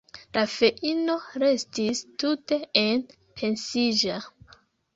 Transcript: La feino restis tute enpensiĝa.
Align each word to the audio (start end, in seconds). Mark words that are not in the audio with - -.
La 0.35 0.43
feino 0.53 1.17
restis 1.43 2.01
tute 2.25 2.61
enpensiĝa. 2.85 4.21